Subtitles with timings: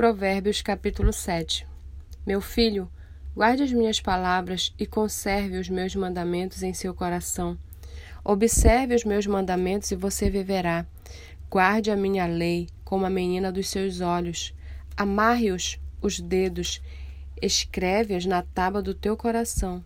[0.00, 1.66] Provérbios capítulo 7
[2.26, 2.90] Meu filho,
[3.36, 7.58] guarde as minhas palavras e conserve os meus mandamentos em seu coração.
[8.24, 10.86] Observe os meus mandamentos e você viverá.
[11.50, 14.54] Guarde a minha lei como a menina dos seus olhos.
[14.96, 16.80] Amarre-os os dedos,
[17.42, 19.84] escreve-as na tábua do teu coração.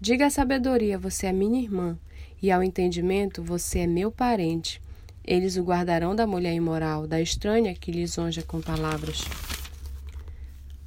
[0.00, 1.98] Diga à sabedoria, você é minha irmã,
[2.40, 4.80] e ao entendimento, você é meu parente.
[5.24, 9.24] Eles o guardarão da mulher imoral, da estranha que lisonja com palavras.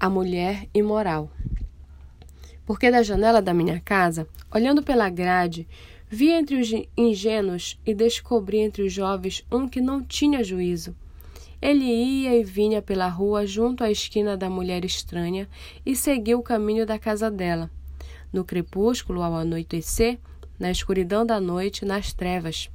[0.02, 1.30] A mulher imoral.
[2.66, 5.67] Porque da janela da minha casa, olhando pela grade,
[6.08, 10.95] vi entre os ingênuos e descobri entre os jovens um que não tinha juízo.
[11.62, 15.49] Ele ia e vinha pela rua junto à esquina da mulher estranha
[15.85, 17.70] e seguiu o caminho da casa dela.
[18.31, 20.17] No crepúsculo, ao anoitecer,
[20.58, 22.70] na escuridão da noite, nas trevas.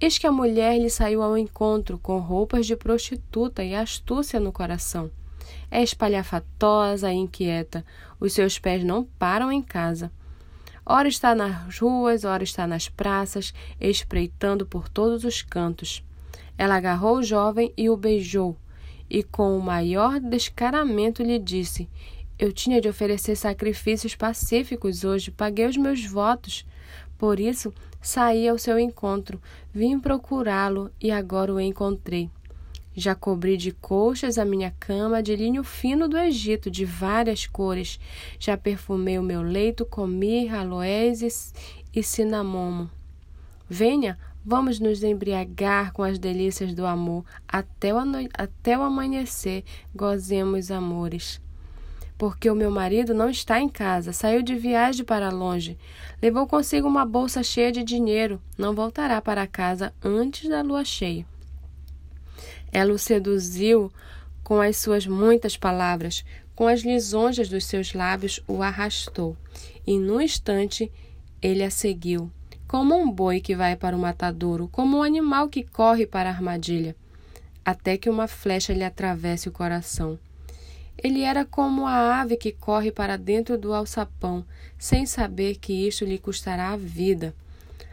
[0.00, 4.50] Eis que a mulher lhe saiu ao encontro com roupas de prostituta e astúcia no
[4.50, 5.10] coração.
[5.70, 7.84] É espalhafatosa e inquieta,
[8.18, 10.10] os seus pés não param em casa.
[10.88, 16.04] Ora está nas ruas, ora está nas praças, espreitando por todos os cantos.
[16.56, 18.56] Ela agarrou o jovem e o beijou,
[19.10, 21.88] e com o maior descaramento lhe disse:
[22.38, 26.64] Eu tinha de oferecer sacrifícios pacíficos hoje, paguei os meus votos.
[27.18, 29.42] Por isso, saí ao seu encontro,
[29.74, 32.30] vim procurá-lo e agora o encontrei.
[32.96, 38.00] Já cobri de coxas a minha cama de linho fino do Egito, de várias cores.
[38.40, 41.52] Já perfumei o meu leito com mirra, aloés
[41.94, 42.90] e cinamomo.
[43.68, 47.22] Venha, vamos nos embriagar com as delícias do amor.
[47.46, 47.98] Até o,
[48.32, 49.62] até o amanhecer,
[49.94, 51.40] gozemos amores
[52.18, 55.76] porque o meu marido não está em casa, saiu de viagem para longe.
[56.22, 61.26] Levou consigo uma bolsa cheia de dinheiro, não voltará para casa antes da lua cheia.
[62.72, 63.92] Ela o seduziu
[64.42, 69.36] com as suas muitas palavras, com as lisonjas dos seus lábios o arrastou,
[69.86, 70.90] e num instante
[71.42, 72.30] ele a seguiu,
[72.66, 76.32] como um boi que vai para o matadouro, como um animal que corre para a
[76.32, 76.96] armadilha,
[77.64, 80.18] até que uma flecha lhe atravesse o coração.
[80.96, 84.44] Ele era como a ave que corre para dentro do alçapão,
[84.78, 87.34] sem saber que isto lhe custará a vida.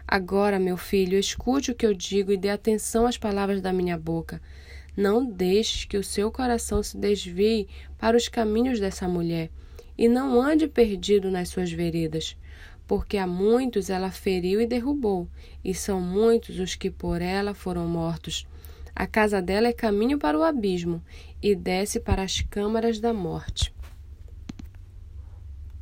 [0.08, 3.98] Agora, meu filho, escute o que eu digo e dê atenção às palavras da minha
[3.98, 4.42] boca.
[4.96, 9.50] Não deixes que o seu coração se desvie para os caminhos dessa mulher,
[9.98, 12.38] e não ande perdido nas suas veredas,
[12.86, 15.28] porque a muitos ela feriu e derrubou,
[15.64, 18.46] e são muitos os que por ela foram mortos.
[18.96, 21.02] A casa dela é caminho para o abismo
[21.42, 23.73] e desce para as câmaras da morte.